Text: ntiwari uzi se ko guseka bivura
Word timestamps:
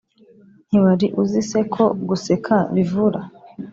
ntiwari 0.67 1.07
uzi 1.21 1.41
se 1.49 1.59
ko 1.73 1.83
guseka 2.07 2.55
bivura 2.73 3.21